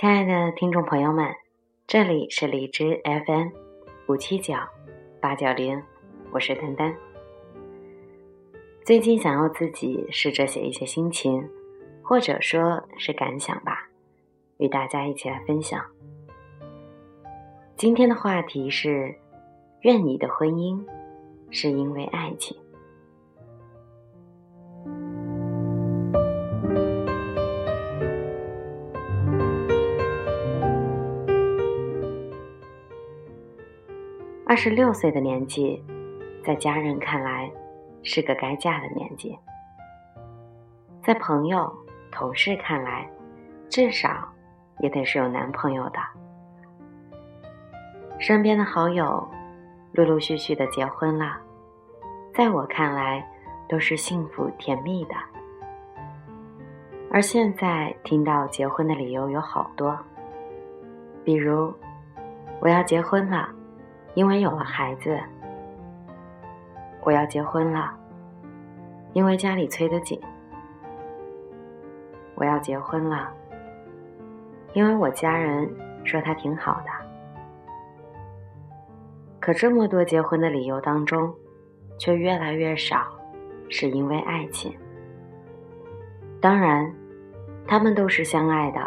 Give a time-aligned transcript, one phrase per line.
[0.00, 1.34] 亲爱的听众朋友们，
[1.88, 3.48] 这里是荔枝 FM
[4.06, 4.54] 五七九
[5.20, 5.82] 八九零，
[6.30, 6.94] 我是丹丹。
[8.84, 11.44] 最近想要自己试着写一些心情，
[12.00, 13.88] 或者说是感想吧，
[14.58, 15.84] 与大家一起来分享。
[17.74, 19.12] 今天的话题是：
[19.80, 20.80] 愿你的婚姻
[21.50, 22.56] 是因为爱情。
[34.48, 35.84] 二十六岁的年纪，
[36.42, 37.52] 在家人看来
[38.02, 39.38] 是个该嫁的年纪；
[41.04, 41.70] 在朋友、
[42.10, 43.06] 同事看来，
[43.68, 44.26] 至少
[44.78, 45.98] 也得是有男朋友的。
[48.18, 49.28] 身边的好友
[49.92, 51.36] 陆陆续续的结婚了，
[52.32, 53.22] 在我看来
[53.68, 55.14] 都是幸福甜蜜的。
[57.10, 59.94] 而现在听到结婚的理由有好多，
[61.22, 61.70] 比如
[62.62, 63.56] 我要结婚了。
[64.18, 65.16] 因为有了孩子，
[67.04, 67.96] 我要结婚了。
[69.12, 70.20] 因为家里催得紧，
[72.34, 73.32] 我要结婚了。
[74.72, 75.70] 因为我家人
[76.02, 76.90] 说他挺好的。
[79.38, 81.32] 可这么多结婚的理由当中，
[81.96, 83.06] 却越来越少
[83.68, 84.76] 是因为爱情。
[86.40, 86.92] 当然，
[87.68, 88.80] 他们都是相爱的，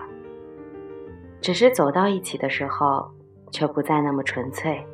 [1.39, 3.09] 只是走到一起的时候，
[3.49, 4.85] 却不再那么纯粹。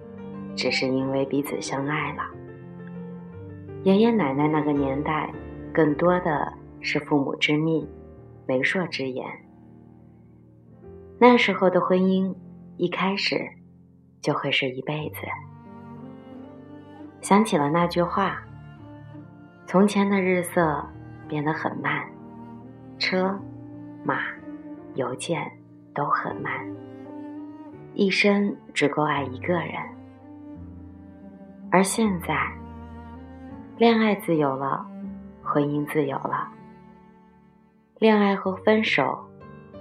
[0.58, 2.24] 只是因为彼此相爱了。
[3.84, 5.32] 爷爷奶奶那个年代，
[5.72, 7.88] 更多的是父母之命、
[8.46, 9.26] 媒妁之言。
[11.20, 12.36] 那时候的婚姻，
[12.76, 13.40] 一开始
[14.20, 15.20] 就会是一辈子。
[17.22, 18.42] 想起了那句话
[19.66, 20.86] ：“从前的日色
[21.28, 22.04] 变得很慢，
[23.00, 23.40] 车、
[24.04, 24.22] 马、
[24.96, 25.52] 邮件
[25.94, 26.52] 都很慢，
[27.94, 29.74] 一生只够爱一个人。”
[31.70, 32.34] 而现在，
[33.78, 34.86] 恋爱自由了，
[35.44, 36.48] 婚姻自由了。
[38.00, 39.20] 恋爱和分手，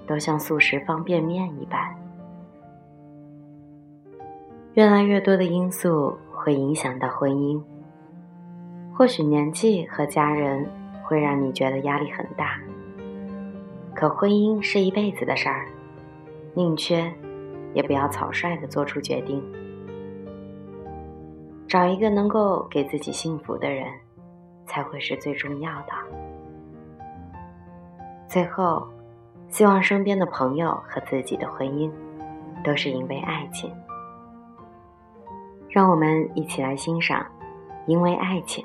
[0.07, 1.95] 都像速食方便面一般。
[4.75, 7.63] 越来越多的因素会影响到婚姻。
[8.93, 10.69] 或许年纪和家人
[11.05, 12.59] 会让你觉得压力很大，
[13.95, 15.69] 可婚姻是一辈子的事儿，
[16.55, 17.13] 宁缺
[17.75, 19.43] 也不要草率的做出决定。
[21.69, 23.87] 找一个能够给自己幸福的人，
[24.67, 25.93] 才会是最重要的。
[28.29, 28.87] 最后，
[29.49, 31.91] 希望身边的朋友和自己的婚姻，
[32.65, 33.73] 都是因为爱情。
[35.69, 37.21] 让我们一起来欣赏
[37.87, 38.65] 《因为爱情》。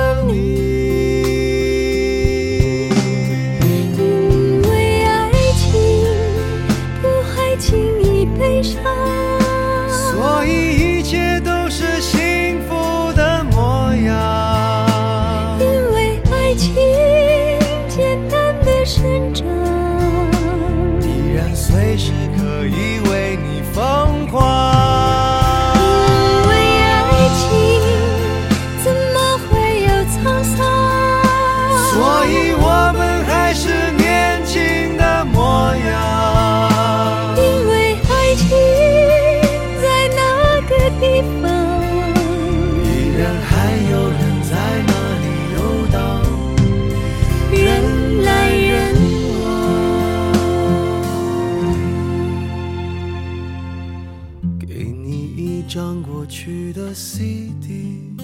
[55.35, 58.17] 一张过去的 cd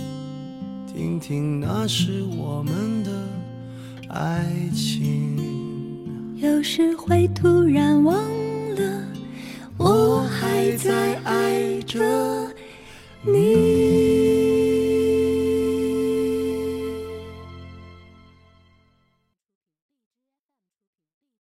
[0.86, 3.12] 听听那时我们的
[4.09, 5.38] 爱情。
[6.36, 8.15] 有时会突然忘
[8.75, 9.06] 了